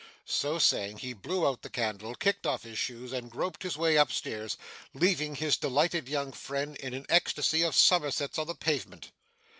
So 0.25 0.57
saying, 0.57 0.97
he 0.97 1.13
blew 1.13 1.45
out 1.47 1.61
the 1.61 1.69
candle, 1.69 2.15
kicked 2.15 2.47
off 2.47 2.63
his 2.63 2.79
shoes, 2.79 3.13
and 3.13 3.29
groped 3.29 3.61
his 3.61 3.77
way 3.77 3.99
up 3.99 4.11
stairs; 4.11 4.57
leaving 4.95 5.35
his 5.35 5.57
delighted 5.57 6.09
young 6.09 6.31
friend 6.31 6.75
in 6.77 6.95
an 6.95 7.05
ecstasy 7.07 7.61
of 7.61 7.75
summersets 7.75 8.39
on 8.39 8.47
the 8.47 8.55
pavement. 8.55 9.11